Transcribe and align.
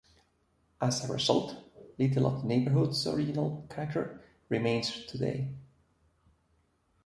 As 0.81 1.07
a 1.07 1.13
result, 1.13 1.55
little 1.99 2.25
of 2.25 2.41
the 2.41 2.47
neighborhood's 2.47 3.05
original 3.05 3.67
character 3.69 4.19
remains 4.49 5.05
today. 5.05 5.49